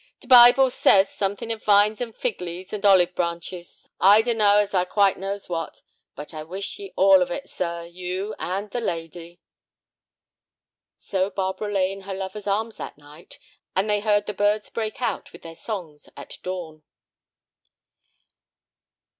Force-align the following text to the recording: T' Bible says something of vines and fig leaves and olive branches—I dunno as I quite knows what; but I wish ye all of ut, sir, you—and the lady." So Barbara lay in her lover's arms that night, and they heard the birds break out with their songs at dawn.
T' 0.19 0.25
Bible 0.27 0.71
says 0.71 1.09
something 1.13 1.51
of 1.51 1.63
vines 1.63 2.01
and 2.01 2.15
fig 2.15 2.41
leaves 2.41 2.73
and 2.73 2.83
olive 2.83 3.13
branches—I 3.13 4.23
dunno 4.23 4.57
as 4.57 4.73
I 4.73 4.83
quite 4.83 5.15
knows 5.19 5.47
what; 5.47 5.83
but 6.15 6.33
I 6.33 6.41
wish 6.41 6.79
ye 6.79 6.91
all 6.95 7.21
of 7.21 7.29
ut, 7.29 7.47
sir, 7.47 7.83
you—and 7.85 8.71
the 8.71 8.81
lady." 8.81 9.41
So 10.97 11.29
Barbara 11.29 11.71
lay 11.71 11.91
in 11.91 12.01
her 12.01 12.15
lover's 12.15 12.47
arms 12.47 12.77
that 12.77 12.97
night, 12.97 13.37
and 13.75 13.87
they 13.87 13.99
heard 13.99 14.25
the 14.25 14.33
birds 14.33 14.71
break 14.71 15.03
out 15.03 15.31
with 15.31 15.43
their 15.43 15.55
songs 15.55 16.09
at 16.17 16.39
dawn. 16.41 16.81